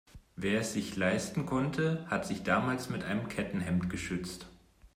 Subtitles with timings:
[0.35, 4.47] Wer es sich leisten konnte, hat sich damals mit einem Kettenhemd geschützt.